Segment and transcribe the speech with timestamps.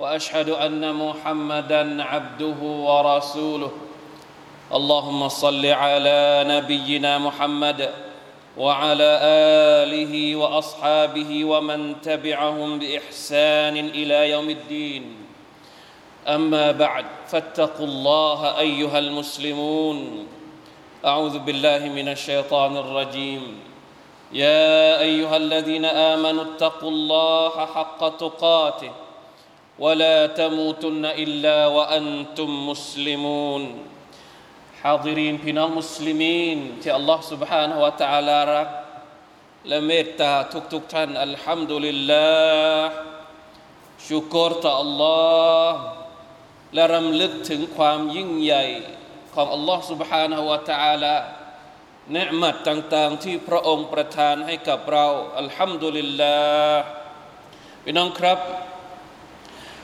[0.00, 3.70] وأشهد أن محمدا عبده ورسوله.
[4.74, 7.90] اللهم صل على نبينا محمد
[8.56, 9.10] وعلى
[9.84, 15.16] آله وأصحابه ومن تبعهم بإحسان إلى يوم الدين.
[16.26, 20.26] أما بعد فاتقوا الله أيها المسلمون.
[21.04, 23.58] أعوذ بالله من الشيطان الرجيم.
[24.32, 29.09] يا أيها الذين آمنوا اتقوا الله حق تقاته.
[29.79, 33.63] ولا تموتن الا وانتم مسلمون
[34.81, 38.69] حاضرين พี่น้องมุสลิมีนที่อัลลอฮ์ سبحانه และ تعالى รัก
[39.67, 40.33] และเมตตา
[40.73, 42.29] ทุกๆท่านอัลฮัมดุลิลลา
[42.79, 42.91] ห์
[44.07, 45.17] ชุกรต่ออัลลอ
[45.69, 45.79] ฮ์
[46.73, 48.65] และรำลึกถึงความยิ่งใหญ่
[49.33, 51.15] ของอัลลอฮ์ سبحانه และ تعالى
[52.13, 55.07] เนืมัดต่างๆ ที่พระองค์ประทานให้กับเรา
[55.39, 56.37] อัลฮัมดุลิลลา
[56.69, 56.83] ห์
[57.83, 58.39] พี่น้องครับ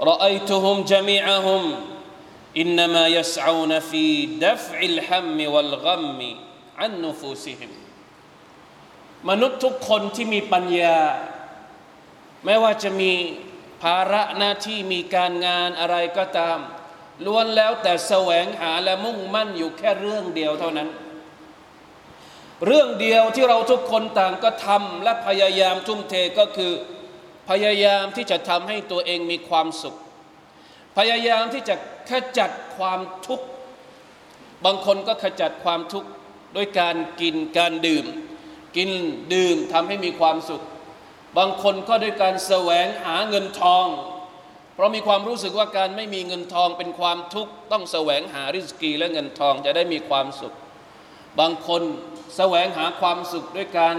[0.00, 1.62] رأيتهم جميعهم
[2.56, 6.20] إنما يسعون في دفع الهم والغم
[6.78, 7.70] عن نفوسهم
[9.30, 10.98] มนุษย์ทุกคนที่มีปัญญา
[12.44, 13.12] ไม่ว่าจะมี
[13.82, 16.58] ภาระหน้าที่มีการงานอะไรก็ตาม
[17.24, 20.88] ล้วนแล้วแต่แสวงหาและมุ่งมั่นอยู่แค่เรื่องเดียวเท่านั้น
[22.66, 26.72] เรื่องเดียวที่เราทุกคนต่างก็ทำและพยายามทุ่มเทก็คือ
[27.49, 29.95] พยายามที่จะทำให้ตัวเองมีความสุข
[30.97, 31.75] พยายามที่จะ
[32.09, 33.45] ขจัดความทุกข์
[34.65, 36.09] บางคนก็ขจัดความทุกข์
[36.55, 38.05] ด้วยการกินการดื่ม
[38.75, 38.89] กิน
[39.33, 40.63] ดื่มทำให้มีความสุข
[41.37, 43.85] บางคนก็ด้วยการแสวงหาเงินทอง
[44.73, 50.55] เพราะมีความรู้สึกว่าการไม่มีเงินทองเป็นความทุกข์ต้องแสวงหาริสกีและเงินทองจะได้มีความสุข
[51.39, 51.81] บางคน
[52.37, 53.95] แสวงหาความสุขด้วยการ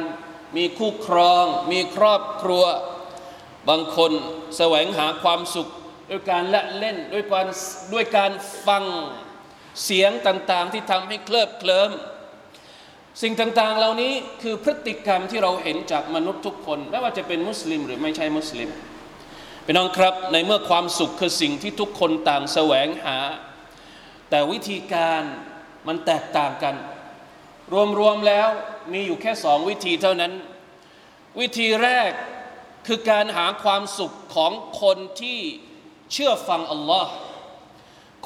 [0.56, 2.64] มีคู่ครอง มีครอบครัว
[3.68, 4.12] บางคน
[4.56, 5.68] แสวงหาความสุข
[6.10, 7.46] ด้วยการละเล่นด้วยการ
[7.92, 8.30] ด้วยการ
[8.66, 8.84] ฟัง
[9.84, 11.90] เสียงต่างๆ ที่ทำให้เคลิบเคลิ้ม
[13.22, 14.12] สิ่งต่างๆ เหล่านี้
[14.42, 18.70] คือพฤติกรรมที่เราเห็นจากมนุษย์ทุกคน ไม่ว่าจะเป็นมุสลิมหรือไม่ใช่มุสลิม
[19.64, 23.18] พี่น้องครับในเมื่อความสุขคือสิ่งที่ทุกคนต่างแสวงหา
[24.30, 25.22] แต่วิธีการ
[25.86, 26.74] มันแตกต่างกัน
[27.98, 28.48] รวมๆแล้ว
[28.92, 30.32] มีอยู่แค่สองวิธีเท่านั้น
[31.40, 32.12] วิธีแรก
[32.87, 34.51] คือการหาความสุขของ
[34.81, 35.39] คนที่
[36.13, 37.11] เชื่อฟังอัลลอฮ์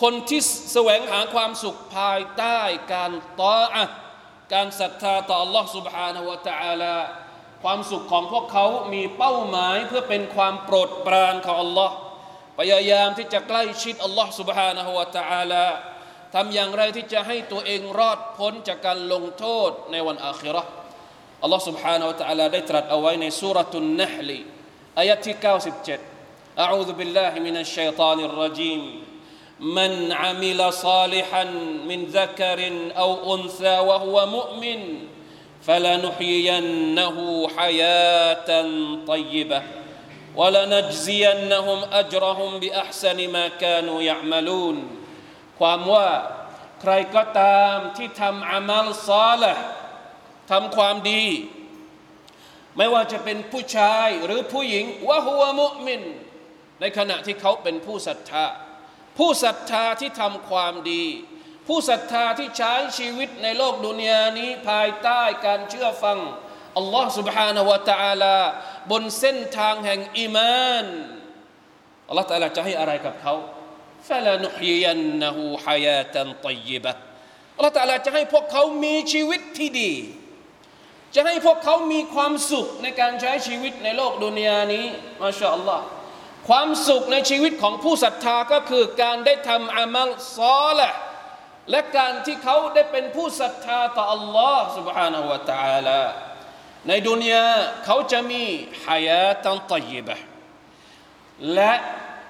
[0.01, 0.41] คนที่
[0.73, 2.59] แสวงหาความสุขภายใต้
[2.93, 3.85] การตออะ
[4.53, 6.95] การศรัทธาต่อ Allah سبحانه และ تعالى
[7.63, 11.89] ความสุขของพวกเขามีเป้าหมายเพื่อเป็นความโปรดปรานของ Allah
[12.59, 15.65] พยายามที่จะใกล้ชิด Allah سبحانه และ تعالى
[16.33, 20.71] ทำอย่างไรที่จะให้ตัวเองรอดพ้นจากการลงโทษในวันอาคิเราะห์
[21.45, 24.39] Allah سبحانه และ تعالى ได้ตรัสเอาไว้ในสุรตุนนะฮลี
[24.99, 26.15] อายะที่97
[26.65, 28.81] أعوذ بالله من الشيطان الرجيم
[29.59, 31.43] من عمل صالحا
[31.89, 32.59] من ذكر
[32.97, 34.79] أو أنثى وهو مؤمن
[35.67, 38.49] فلنحيينه حياة
[39.07, 39.61] طيبة
[40.35, 44.77] ولنجزينهم أجرهم بأحسن ما كانوا يعملون
[45.59, 46.09] ความว่า
[46.81, 49.53] ใครก็ตามที่ทำอามัลซาละ
[50.51, 51.23] ทำความดี
[52.77, 56.01] ไม่ว่าจะเป็นผู้ชายหรือผู้หญิงวะฮัวมุมิน
[56.81, 58.45] ในขณะที่เขาเป็นผู้ศรัทธา
[59.17, 61.05] ผู้ศรัทธาที่ทำความดี
[61.67, 66.19] ผู้ศรัทธาที่ใช้ชีวิตในโลกดุนยานี้ภายใต้การเชื่อฟัง
[66.77, 68.37] อัลลอฮ์ سبحانه และ تعالى
[68.91, 70.85] บนเส้นทางแห่งอีมาน
[72.09, 73.33] อัลลอฮ์ تعالى จะให้อะไรกับเขา
[74.07, 76.93] فلنحيينه حياة طيبة
[77.57, 79.91] อัลลอฮ์ تعالى จะให้พวกเขามีชีวิตที่ดี
[81.15, 84.85] จะให้พวกเขามีความสุขในการใช้ชีวิตในโลกดุนยานี้
[85.21, 85.83] มาชาอัลลอฮ์
[86.47, 90.91] ความสุขในชีวิตของผู้ศรัทธาก็คือการได้ทำอามัลซอละ
[91.71, 96.01] และการที่เขาได้เป็นผู้ศรัทธาต่ออัลลอฮ์ سبحانه และ تعالى
[96.87, 97.45] ในดุนยา
[97.85, 98.43] เขาจะมี
[98.85, 100.17] หายาตันตยิบะ
[101.53, 101.73] และ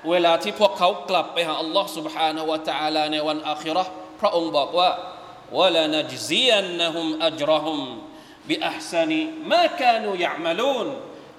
[0.09, 4.89] เวลาที่พวกเขากลับไปหาอัลลอฮ์ سبحانه และ تعالى ในวันอาคิเราะห์พระองค์บอกว่า
[5.57, 7.79] วะลานจซียนนะฮุมอัจรฮุม
[8.49, 9.21] บิอัพซานี
[9.51, 10.87] มาคานูยะมะลูน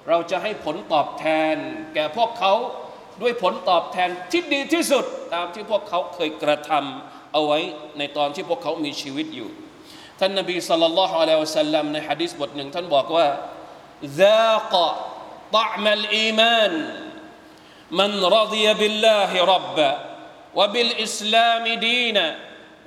[0.09, 1.25] เราจะให้ผลตอบแท
[1.55, 1.57] น
[1.95, 2.55] แก่พวกเขา
[3.23, 5.05] ด้วยผลตอบแทนที่ดีที่สุด
[5.35, 7.59] ตามที่พวกเขาเคยกระทำเอาไว้
[7.99, 9.51] ในตอนที่พวกเขามีชีวิตอยู่
[10.21, 13.27] ท่านนบีสัลลัลลอฮุอะลัยฮิวะสัลลัมในฮะดีษบทหนึ่งท่านบอกว่า
[14.23, 14.75] ذاق
[15.57, 16.73] طعم الإيمان
[17.99, 19.93] من رضي بالله ربا
[20.59, 22.27] وبالإسلام دينا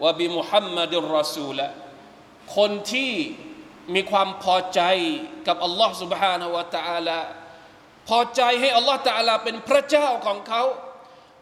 [0.03, 1.69] وبمحمد رسولا
[2.55, 3.13] คนที่
[3.95, 4.81] มีความพอใจ
[5.47, 7.19] กับอัลลอฮ์ سبحانه และ تعالى
[8.09, 10.63] พอใจให้อัลลอฮ์ تعالى เป็นพระเจ้าของเขา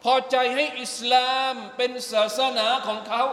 [0.03, 3.23] พอใจให้อิสลามเป็นศาสนาของเขา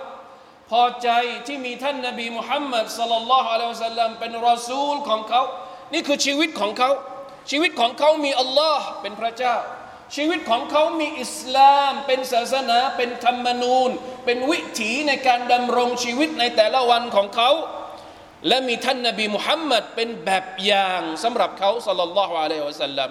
[0.71, 1.11] พอใจ
[1.47, 5.43] ที่มีท่านนบีมุฮัมมัดสลลัลลอฮุอะลัยฮิวะสัลลัมเป็นรอซูลของเขา
[5.93, 6.91] นี่คือชีวิตของเขา
[7.51, 9.57] ชีวิตของเขามีอัลลอฮ์เป็นพระเจ้า
[10.17, 13.91] ชีวิตของเขามีอิสลาม เป็นศาสนา เป็นธรรมนูญ
[14.25, 17.51] เป็นวิถีในการดำรงชีวิตในแต่ละวันของเขา
[18.48, 23.10] และมีท่านนบีมุฮัมมัดเป็นแบบอย่างสำหรับเขาสัลลัลลอฮุอะลัยฮิวะสัลลัม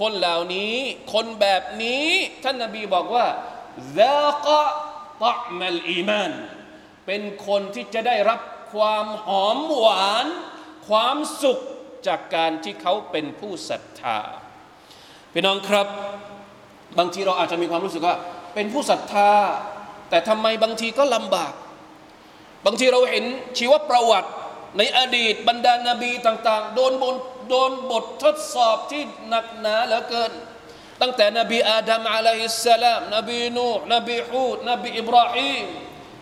[0.00, 0.74] คนเหล่านี้
[1.12, 2.06] คนแบบนี้
[2.44, 3.26] ท่านนบีบอกว่า
[3.98, 4.64] ซากะ
[5.24, 6.32] ตะมัลอีมาน
[7.06, 8.40] เป็นคนที่จะได้รับ
[8.72, 10.26] ความหอมหวาน
[10.88, 11.58] ความสุข
[12.06, 14.18] จากการที่เขาเป็นผู้ศรัทธา
[15.32, 15.86] พี่น้องครับ
[16.98, 18.16] บางทีเราอาจจะมีความรู้สึกว่า
[18.54, 19.30] เป็นผู้ศรัทธา
[20.10, 21.52] แต่ทำไมบางทีก็ลำบาก
[22.66, 23.24] บางทีเราเห็น
[23.58, 24.30] ชีวประวัติ
[24.76, 27.16] ในอดีตบรรดานาบีต่าง ๆ โดนบน
[27.48, 30.32] โดนบททดสอบที่หนักหนาเหลือเกิน
[31.00, 35.64] ตั้งแต่นบีอาดัมอะลัยฮิสสลามนบีนูห์นบีฮูดนบีอิบราฮิม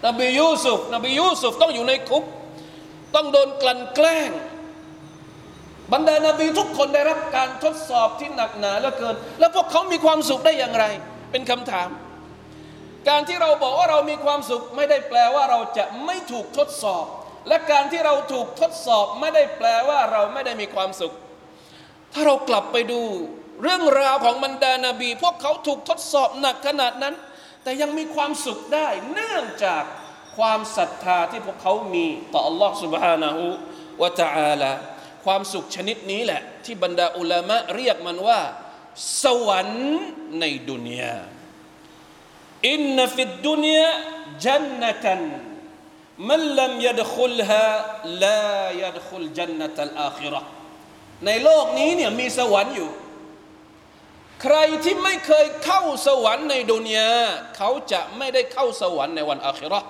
[0.07, 2.25] นบียูซุฟนบียูซุฟต้องอยู่ในคุก
[3.15, 4.31] ต้องโดนกลั่นแกล้ง
[5.93, 10.85] บรรดานาบีทุกคนได้รับการทดสอบที่หนักหนาเหลือเกิน แล้วพวกเขามีความสุขได้อย่างไร
[11.31, 11.89] เป็นคำถาม
[13.09, 17.07] การที่เราบอกว่าเรามีความสุขไม่ได้แปลว่าเราจะไม่ถูกทดสอบ
[17.48, 21.13] และการที่เราถูกทดสอบไม่ได้แปลว่าเราไม่ได้มีความสุข
[22.13, 23.02] ถ้าเรากลับไปดู
[23.62, 27.16] เรื่องราวของบรรดานาบี พวกเขาถูกทดสอบหนักขนาดนั้น
[27.63, 29.84] แต่ยังมีความสุขได้ เนื่องจาก
[30.38, 33.38] ความศรัทธาที่พวกเขามีต่อ Allah سبحانه
[34.00, 34.72] และ تعالى
[35.25, 38.40] ความสุขชนิดนี้แหละ ที่บรรดาอุลามะเรียกมันว่า
[39.24, 40.00] สวรรค์
[40.40, 41.18] ในดุนยา
[42.69, 43.88] อินนฟิดดุนยา
[44.46, 45.22] จันนตัน
[46.29, 47.65] มันลมยัดคุลฮะ
[48.25, 50.41] ลายัดคุลจันนตัลอาคิระ
[51.27, 52.91] ในโลกนี้เนี่ยมีสวรรค์อยู่
[54.43, 57.11] ใครที่ไม่เคยเข้าสวรรค์ในดุนยา
[57.57, 59.81] เขาจะไม่ได้เข้าสวรรค์ในวันอาคิระ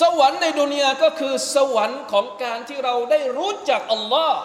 [0.00, 4.40] สวรรค์ในดุนยาก็คือสวรรค์ของการที่เราได้รู้จักอัลลอฮ์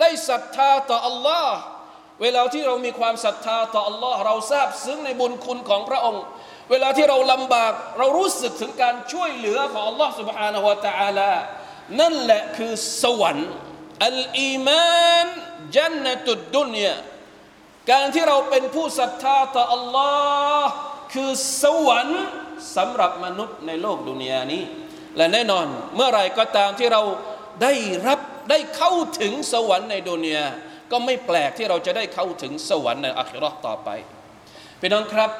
[0.00, 1.56] ได้ศรัทธาต่ออัลลอฮ์
[2.22, 6.24] เวลาที่เรามีความศรัทธาต่ออัลลอฮ์เราทราบซึ้งในบุญคุณของพระองค์
[6.71, 11.31] เวลาที่เราลำบากเรารู้สึกถึงการช่วยเหลือของ Allah سبحانه และ تعالى
[11.99, 12.71] นั่นแหละคือ
[13.03, 13.49] สวรรค์
[14.05, 15.27] อัลอีมาน
[15.75, 16.95] จันนตุดดุนยา
[17.91, 20.61] การที่เราเป็นผู้ศรัทธาต่อ Allah
[21.13, 21.29] คือ
[21.63, 22.23] สวรรค์
[22.75, 24.63] สำหรับมนุษย์ในโลกดุนยานี้
[25.17, 27.01] และแน่นอนเมื่อไรก็ตามที่เรา
[27.63, 27.73] ได้
[28.07, 28.19] รับ
[28.49, 30.45] ได้เข้าถึงสวรรค์ในดุนยา
[30.91, 33.89] ก็ไม่แปลกที่เราจะได้เข้าถึงสวรรค์ในอัคราต่อไป
[34.79, 35.31] พี่น้องครับ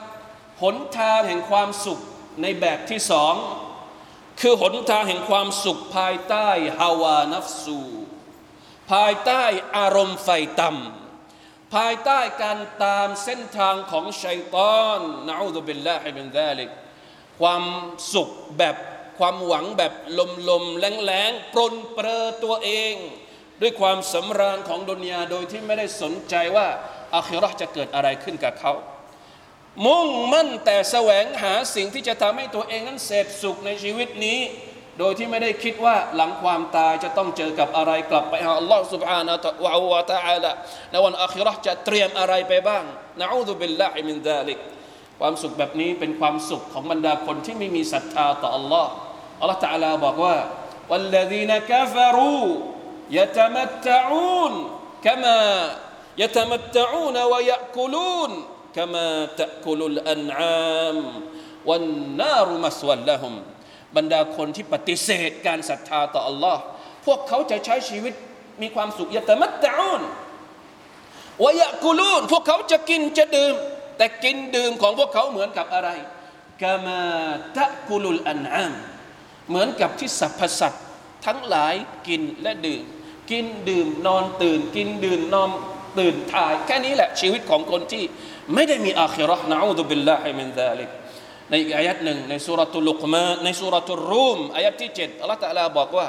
[0.62, 2.00] หนทางแห่งความสุข
[2.42, 3.34] ในแบบที่สอง
[4.40, 6.48] คือหนทางแห่งความสุขภายใต้
[6.78, 7.80] ฮาวานัฟซู
[8.92, 9.42] ภายใต้
[9.76, 10.28] อารมณ์ไฟ
[10.60, 16.70] ต่ำภายใต้การตามเส้นทางของชัยตอนนะอูดุบิลลาฮิมินซาลิก
[17.40, 17.62] ความ
[18.14, 18.76] สุขแบบ
[19.18, 22.94] ความหวังแบบลมลมแรงแรงปรนเปรอตัวเอง
[23.60, 26.66] ด้วยความสำราญของดุนยาโดยที่ไม่ได้สนใจว่า
[27.14, 28.72] อาคิรอจะเกิดอะไรขึ้นกับเขา
[29.85, 34.39] มุ่งมั่นแต่แสวงหาสิ่งที่จะทำให้ตัวเองนั้นเสพสุขในชีวิตนี้
[34.99, 40.51] โดยที่ไม่ได้คิดว่าหลังความตายจะต้องเจอกับอะไรกลับไปหาอัลลอฮ์ سبحانه และ تعالى
[40.91, 42.83] ในวันอัคราจะเตรียมอะไรไปบ้าง
[43.21, 44.59] นะอูซุบิลลาฮิมินดาลิก
[45.19, 48.89] ความสุขแบบนี้เป็นความสุขของบรรดาคนที่ไม่มีศรัทธาต่ออัลลอฮ์
[49.39, 50.35] อัลลอฮ์ تعالى บอกว่า
[50.91, 52.45] والذين كفروا
[53.17, 54.53] يتمتعون
[55.05, 55.39] كما
[56.21, 58.31] يتمتعون ويأكلون
[58.75, 60.97] كما تأكل الأنعام
[61.65, 63.35] والنار مسوى لهم
[63.95, 66.57] บรรดาคนที่ปฏิเสธการศรัทธาต่อ Allah
[67.05, 68.13] พวกเขาจะใช้ชีวิต
[68.61, 70.01] มีความสุขยะตมัตตะอูน
[71.43, 73.55] วายะกุลูนพวกเขาจะกินจะดื่ม
[73.97, 75.89] แต่กินดื่มของพวกเขาเหมือนกับอะไร
[76.61, 77.01] กามา
[77.57, 78.73] ตะกุลุลอันอาม
[79.49, 80.83] เหมือนกับที่สรรพสัตว์
[81.25, 81.75] ทั้งหลาย
[82.07, 82.83] กินและดื่ม
[83.31, 85.49] กินดื่มนอนตื่น กินดื่มนอน
[85.98, 88.04] ตื่นทาย แค่นี้แหละชีวิตของคนที่
[88.54, 90.90] ไม่ได้มีอาคิรอนะอูดุบิลลาฮิมินซาลิก
[91.50, 96.06] ในอีกอายัดหนึ่งในสุรตุลุกมาในสุรตุรูมอายัดที่7อัลลอฮฺตะลาบอกว่า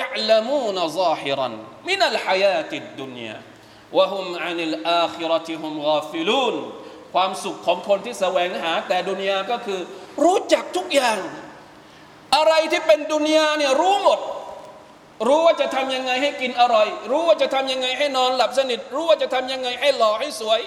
[0.00, 6.54] يعلمون ظاهرا من الحياة الدنيا وهم عن الآخرة هم غافلون
[7.14, 9.80] ความสุขของคนที่แสวงหาแต่ดุนยาก็คือ
[10.24, 11.18] รู้จักทุกอย่าง
[12.36, 14.18] อะไรที่เป็นดุนยาเนี่ยรู้หมด
[15.26, 20.60] รู้ว่าจะทำยังไงให้กินอร่อย รู้ว่าจะทำยังไงให้นอนหลับสนิท รู้ว่าจะทำยังไงให้หล่อให้สวย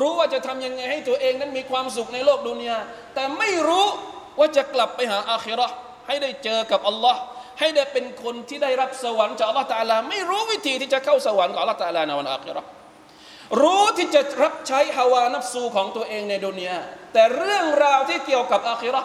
[0.00, 2.78] รู้ว่าจะทำยังไงให้ตัวเองนั้นมีความสุขในโลกดุนยา
[3.14, 3.86] แต่ไม่รู้
[4.38, 5.68] ว่าจะกลับไปหาอาคิรอ
[6.06, 7.20] ให้ได้เจอกับอัลลอฮ์
[7.60, 12.62] ให้ได้เป็นคนที่ได้รับสวรรค์จากอัลลอฮ์ตาลา ไม่รู้วิธีที่จะเข้าสวรรค์กับอัลลอฮ์ตาลาในวันอาคิรอ
[13.60, 16.78] รู้ที่จะรับใช้ฮาวานัฟซูของตัวเองในดุนยา
[17.12, 19.02] แต่เรื่องราวที่เกี่ยวกับอาคิรอ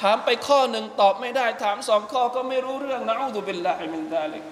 [0.00, 4.44] ถามไปข้อหนึ่งตอบไม่ได้ ถามสองข้อก็ไม่รู้เรื่องنعوذ بالله من ذلك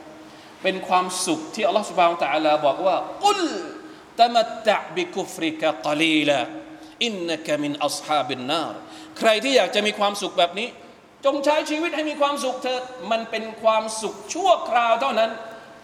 [0.63, 2.97] เป็นความสุขที่อัลลอฮ์ سبحانه وتعالى บอกว่า
[3.27, 3.41] قل
[4.21, 6.39] تمتع بكفرك قليلا
[7.05, 8.75] อินนักมินอัศฮาบินนาร
[9.19, 10.69] ใครที่อยากจะมีความสุขแบบนี้
[11.25, 15.31] จงใช้ชีวิตให้มีความสุขเถิดมันเป็นความสุขชั่วคราวเท่านั้น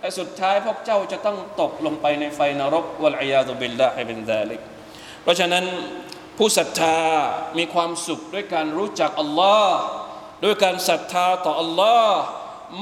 [0.00, 4.60] แต่สุดท้ายพวกเจ้าจะต้องตกลงไปในไฟนรกวะลัยยาตุบิลลาฮิบินดาลิก
[5.22, 5.64] เพราะฉะนั้น
[6.37, 6.99] ผู้ศรัทธา
[7.57, 9.77] มีความสุขด้วยการรู้จักอัลลอฮ์
[10.43, 12.19] ด้วยการศรัทธาต่ออัลลอฮ์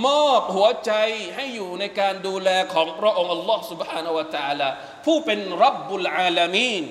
[0.06, 0.92] มอบหัวใจ
[1.36, 4.70] ให้อยู่ในการดูแลของพระองค์อัลลอฮ์ سبحانه และ تعالى
[5.06, 6.86] ผู้เป็นรับบุลอาลามีน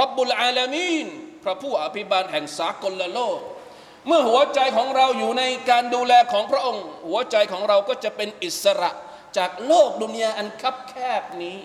[0.00, 1.06] รับบุลอาลามีน
[1.44, 3.38] พระผู้อภิบาลแห่งสากลโลก
[4.06, 8.90] เมื่อหัวใจของเราอยู่ในการดูแลของพระองค์ หัวใจของเราก็จะเป็นอิสระ
[9.36, 11.58] จากโลกดุนยาอันคับแคบนี้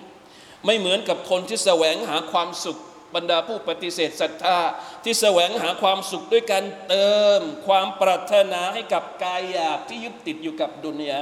[0.65, 2.79] ไม่เหมือนกับคนที่แสวงหาความสุข
[3.15, 4.59] บรรดาผู้ปฏิเสธศรัทธา
[5.03, 11.19] ที่แสวงหาความสุขด้วยการเติม ความปรารถนาให้กับกายหยาบที่ยึดติดอยู่กับดุนยา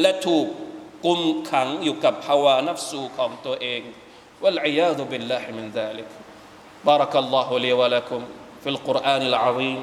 [0.00, 0.46] และถูก
[1.04, 3.80] กุมขังอยู่กับภาวะนัฟสูของตัวเอง
[4.42, 6.08] วัลอียาดุบิลลาฮิมินซาลิก
[6.84, 8.20] بارك الله لي ولكم
[8.62, 9.80] في القرآن العظيم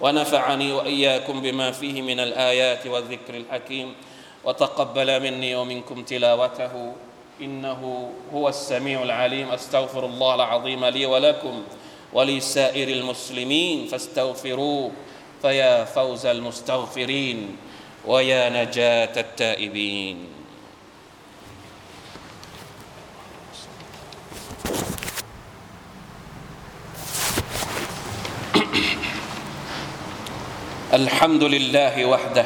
[0.00, 3.94] ونفعني وإياكم بما فيه من الآيات والذكر الحكيم
[4.44, 6.74] وتقبل مني ومنكم تلاوته
[7.41, 11.63] إنه هو السميع العليم أستغفر الله العظيم لي ولكم
[12.13, 14.91] ولسائر المسلمين فاستغفروه
[15.41, 17.57] فيا فوز المستغفرين
[18.05, 20.17] ويا نجاة التائبين.
[30.93, 32.45] الحمد لله وحده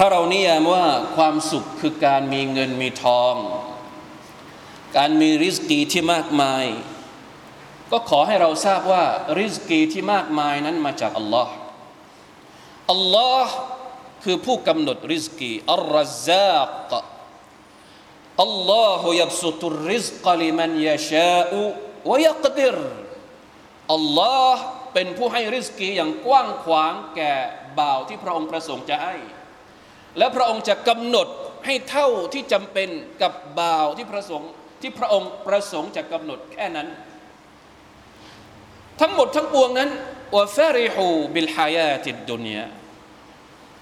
[0.00, 0.86] ถ้าเรานิยามว่า
[1.16, 3.34] ความสุขคือการมีเงินมีทอง
[4.96, 6.64] การมีริสกีที่มากมาย
[7.90, 9.04] ก็ขอให้เราทราบว่า
[9.38, 11.52] ริสกีที่มากมายนั้นมาจากอัลลอฮ์
[12.92, 13.54] อัลลอฮ์
[14.24, 16.90] คือผู้กำหนดริสกีอัลรัซซาก
[18.42, 21.62] อัลลอฮฺยับสุตุริสกลิมันยาชาอุ
[22.10, 22.76] วยักดิร
[23.94, 24.62] อัลลอฮ์
[24.94, 27.32] เป็นผู้ให้ริสกีอย่างกว้างขวางแก่
[27.78, 29.16] บ่าวที่พระองค์ประสงค์จะให้
[30.18, 31.28] และพระองค์จะกำหนด
[31.66, 32.88] ให้เท่าที่จำเป็น
[33.22, 34.50] กับบ่าวที่ประสงค์
[34.82, 36.88] ที่พระองค์ประสงค์จะกำหนดแค่นั้น
[39.00, 39.90] ทั้งหมดทั้งปวงนั้น
[40.36, 42.64] วะฟาริฮูบิลฮายาติดดุนยา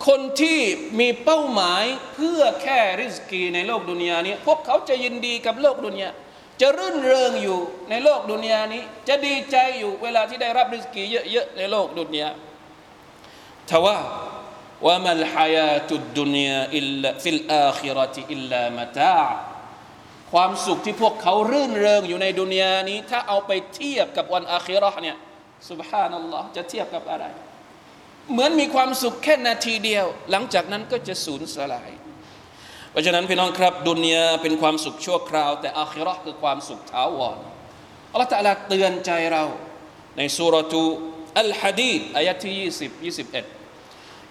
[0.06, 0.60] คนที่
[1.00, 6.08] มีเป้าหมายเพื่อแค่ริสกีในโลกดุนยานี้ พวกเขาจะยินดีกับโลกดุนยา
[6.60, 7.58] จะรื่นเริงอยู่
[7.90, 12.28] ในโลกดุนยานี้ จะดีใจอยู่เวลาที่ได้รับริสกีเยอะๆในโลกดุนยา
[13.70, 13.96] ทว่า
[14.84, 19.22] وما الحياة الدنيا في الآخرة إلا متاع
[20.32, 25.16] ความสุขที่พวกเขารื่นเริงอยู่ในดุนยานี้ ถ้าเอาไปเทียบกับวันอาคิรอเนี่ย
[25.70, 27.24] سبحان الله จะเทียบกับอะไร
[28.32, 31.90] เหมือนมีความสุขแค่นาทีเดียว หลังจากนั้นก็จะสูญสลาย
[32.90, 37.36] เพราะฉะนั้นพี่น้องครับ ดุนยาเป็นความสุขชั่วคราว แต่อาคิรอคือความสุขถาวร
[38.12, 39.44] อัลลอฮฺตะลาเตือนใจเรา
[40.16, 40.82] ในสุรทู
[41.40, 42.54] อัลฮะดีดอายะที่
[42.90, 42.90] 20
[43.32, 43.55] 21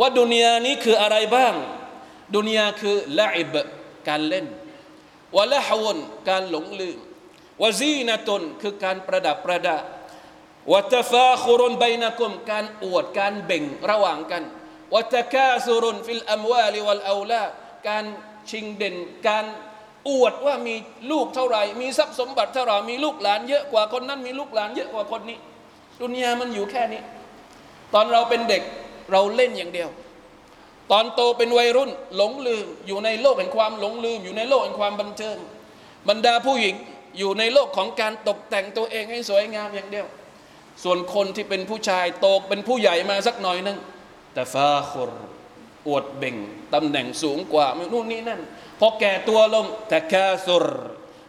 [0.00, 1.54] ว่าดุนยานี้คืออะไรบ้าง
[2.36, 3.54] ดุนยาคือละอิบ
[4.08, 4.46] การเล่น
[5.36, 6.98] วะละฮวนการหลงลืม
[7.62, 9.76] วะซีนะตุนคือการประดับประดา
[10.72, 14.42] วะตฟาคุรุนไบนะกุมการอวดการเบ่งระหว่างกัน
[14.94, 17.42] วะตะกาซุรุนฟิลอัมวาลิวัลเอาลา
[17.88, 18.04] การ
[18.50, 18.96] ชิงเด่น
[19.28, 19.46] การ
[20.08, 20.74] อวดว่ามี
[21.10, 25.38] ลูกเท่าไหร่ มีทรัพย์สมบัติเท่าไหร่มีลูกหลานเยอะกว่าคนนั้นมีลูกหลานเยอะกว่าคนนี้
[26.00, 27.02] ดุนยามันอยู่แค่นี้
[27.94, 28.62] ตอนเราเป็นเด็ก
[29.10, 29.88] เราเล่นอย่างเดียว
[30.90, 35.36] ตอนโตเป็นวัยรุ่น หลงลืม อยู่ในโลกแห่งความหลงลืม อยู่ในโลกแห่งความบันเทิง
[36.08, 36.74] บรรดาผู้หญิง
[37.18, 40.06] อยู่ในโลกของการตกแต่งตัวเองให้สวยงามอย่างเดียว
[40.84, 43.78] ส่วนคนที่เป็นผู้ชายโตเป็นผู้ใหญ่มาสักหน่อยนึง
[44.34, 45.10] تفاخر
[45.88, 46.36] อวดเบ่ง
[46.74, 48.40] ตำแหน่งสูงกว่านู่นนี่นั่น
[48.80, 50.66] พอแก่ตัวลงتكاثر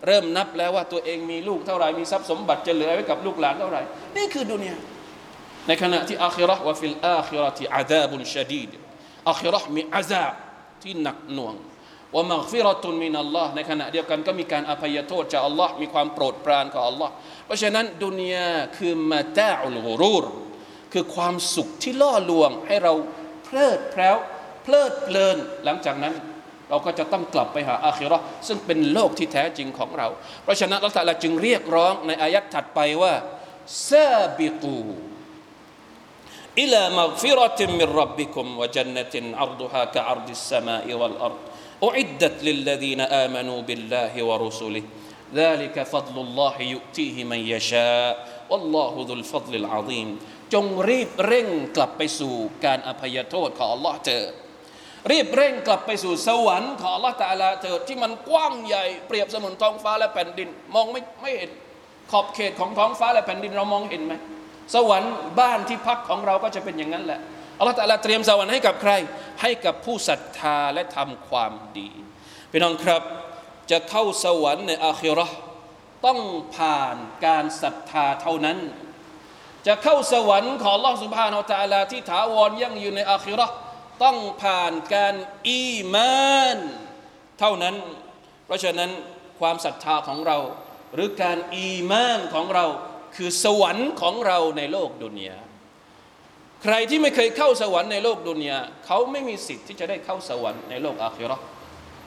[0.08, 3.82] เริ่มนับแล้วว่าตัวเองมีลูกเท่าไหร่มีทรัพย์สมบัติจะเหลือไว้กับลูกหลานเท่าไหร่
[4.18, 4.77] นี่คือดุนยา
[5.67, 8.72] ในขณะที่อาคิเราะห์وفي الآخرة عذاب شديد
[9.29, 10.34] อาคิเราะห์มีอาซาบ
[10.84, 11.55] ที่หนักหน่วง
[12.15, 17.12] ومغفرة من الله ในขณะเดียวกันก็มีการอภัยโทษจากอัลลอฮ์มีความโปรดปรานของอัลลอฮ์
[17.46, 20.25] เพราะฉะนั้นดุนยาคือมาตาอุลกุรูร
[20.93, 22.93] คือความสุขที่ล่อลวงให้เรา
[23.43, 24.17] เพลิดเพล้ว
[24.63, 26.13] เพลิดเพลินหลังจากนั้น
[26.70, 30.08] เราก็จะต้องกลับไปหาอาคิราะห์ซึ่งเป็นโลกที่แท้จริงของเรา
[30.43, 33.13] เพราะฉะนั้นอัลลอฮ์จึงเรียกร้องในอายัดถัดไปว่า
[33.89, 34.79] ซาบิกู
[36.59, 41.40] إلى مغفرة من ربكم وجنة عرضها كعرض السماء والأرض
[41.85, 44.83] أعدت للذين آمنوا بالله ورسله
[45.35, 48.12] ذلك فضل الله يؤتيه من يشاء
[48.50, 50.09] والله ذو الفضل العظيم
[50.55, 54.33] จงรีบเร่งกลับไปสู่การอภัยโทษของ Allah เถิด
[55.11, 61.50] รีบเร่งกลับไปสู่สวรรค์ของ Allah ตาลาเถิดที่มันกว้างใหญ่เปรียบเสมือนท้องฟ้าและแผ่นดิน มองไม่ไม่เห็น
[62.11, 64.15] ขอบเขตของท้องฟ้าและแผ่นดินเรามองเห็นไหม
[64.75, 67.21] สวรรค์บ้านที่พักของเราก็จะเป็นอย่างนั้นแหละ
[67.58, 68.93] อัลลอฮฺตะลาเตรียมสวรรค์ให้กับใคร
[69.43, 71.91] ให้กับผู้ศรัทธาและทำความดี
[72.50, 73.02] พี่น้องครับ
[73.71, 75.37] จะเข้าสวรรค์ในอาคิเราะห์
[76.06, 76.21] ต้อง
[76.56, 78.58] ผ่านการศรัทธาเท่านั้น
[79.67, 83.54] จะเข้าสวรรค์ของ Allah سبحانه และ تعالى ที่ถาวรยั่งยืนในอาคิเราะห์
[84.02, 85.15] ต้องผ่านการ
[85.49, 86.58] อีมาน
[87.39, 87.75] เท่านั้น
[88.47, 88.91] เพราะฉะนั้น
[89.41, 90.39] ความศรัทธาของเรา
[90.95, 92.67] หรือการอีมานของเรา
[93.17, 95.37] คือสวรรค์ของเราในโลกดุนยา
[96.63, 101.45] ใครที่ไม่เคยเข้าสวรรค์ในโลกดุนยาเขาไม่มีสิทธิ์ที่จะได้เข้าสวรรค์ในโลกอาคิเราะห์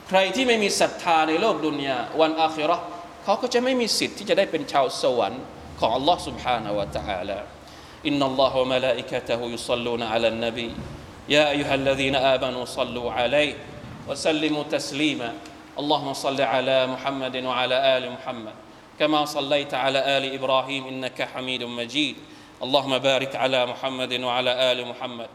[0.07, 2.85] ใครที่ไม่มีศรัทธาในโลกดุนยาวันอาคิเราะห์
[3.23, 5.41] เขาก็จะไม่มีสิทธิ์ที่จะได้เป็นชาวสวรรค์
[5.79, 7.39] ของ Allah سبحانه และ تعالى
[8.09, 10.71] إن الله وملائكته يصلون على النبي
[11.29, 13.53] يا أيها الذين آمنوا صلوا عليه
[14.09, 15.29] وسلموا تسليما
[15.81, 18.55] اللهم صل على محمد وعلى آل محمد
[18.98, 22.16] كما صليت على آل إبراهيم إنك حميد مجيد.
[22.62, 25.28] اللهم بارك على محمد وعلى آل محمد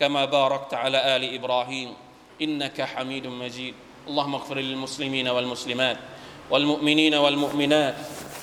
[0.00, 1.94] كما باركت على آل إبراهيم
[2.42, 3.74] إنك حميد مجيد.
[4.08, 5.96] اللهم اغفر للمسلمين والمسلمات
[6.50, 7.94] والمؤمنين والمؤمنات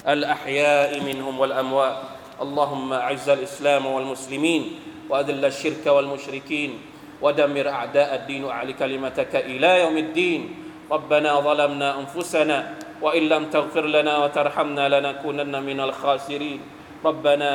[0.07, 1.97] الأحياء منهم والأموات.
[2.41, 4.79] اللهم أعز الإسلام والمسلمين
[5.09, 6.79] وأذل الشرك والمشركين
[7.21, 10.55] ودمر أعداء الدين وأعل كلمتك إلى يوم الدين.
[10.91, 16.61] ربنا ظلمنا أنفسنا وإن لم تغفر لنا وترحمنا لنكونن من الخاسرين.
[17.05, 17.51] ربنا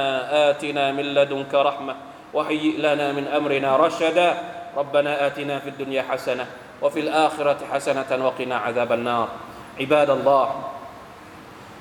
[0.51, 1.95] آتنا من لدنك رحمة
[2.35, 4.29] وهيئ لنا من أمرنا رشدا.
[4.77, 6.47] ربنا آتنا في الدنيا حسنة
[6.83, 9.29] وفي الآخرة حسنة وقنا عذاب النار.
[9.81, 10.49] عباد الله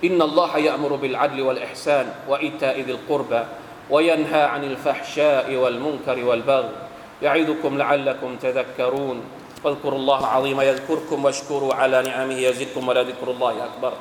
[0.04, 3.43] إن الله يأمر بالعدل والإحسان وإيتاء ذي القربى
[3.89, 6.75] وينهى عن الفحشاء والمنكر والبغي.
[7.21, 9.17] يعظكم لعلكم تذكرون.
[9.65, 13.93] واذكروا الله العظيم يذكركم واشكروا على نعمه يزدكم ولذكر الله أكبر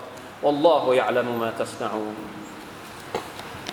[0.42, 2.14] والله يعلم ما تصنعون